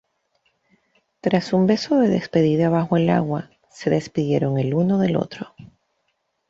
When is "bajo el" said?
2.71-3.07